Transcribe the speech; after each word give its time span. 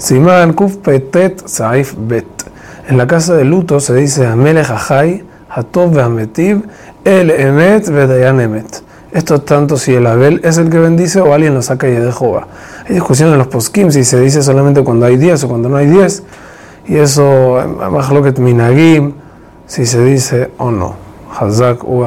Simán 0.00 0.54
Kuf 0.54 0.78
Petet 0.78 1.46
Saif 1.46 1.94
Bet. 1.94 2.24
En 2.88 2.96
la 2.96 3.06
casa 3.06 3.34
de 3.34 3.44
luto 3.44 3.80
se 3.80 3.94
dice 3.94 4.26
Amelech 4.26 4.70
Ajay, 4.70 5.22
Hatov 5.50 5.92
Ve'ametiv, 5.94 6.62
El 7.04 7.30
Emet 7.30 7.86
Vedayan 7.86 8.40
Emet. 8.40 8.82
Esto 9.12 9.42
tanto 9.42 9.76
si 9.76 9.92
el 9.92 10.06
Abel 10.06 10.40
es 10.42 10.56
el 10.56 10.70
que 10.70 10.78
bendice 10.78 11.20
o 11.20 11.34
alguien 11.34 11.52
lo 11.52 11.60
saca 11.60 11.86
y 11.86 11.90
de 11.90 12.12
Jehová. 12.12 12.48
Hay 12.88 12.94
discusión 12.94 13.30
en 13.30 13.36
los 13.36 13.48
poskim 13.48 13.90
si 13.90 14.04
se 14.04 14.18
dice 14.18 14.42
solamente 14.42 14.82
cuando 14.82 15.04
hay 15.04 15.18
10 15.18 15.44
o 15.44 15.48
cuando 15.48 15.68
no 15.68 15.76
hay 15.76 15.86
10. 15.86 16.22
Y 16.86 16.96
eso, 16.96 17.60
eh, 17.60 17.66
Mahloket 17.66 18.38
Minagim, 18.38 19.12
si 19.66 19.84
se 19.84 20.02
dice 20.02 20.50
o 20.56 20.70
no. 20.70 20.94
Hazak 21.38 21.84
u 21.84 22.02